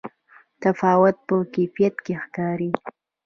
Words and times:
تفاوت 0.63 1.15
په 1.27 1.35
کیفیت 1.53 1.95
کې 2.05 2.13
ښکاري. 2.23 2.71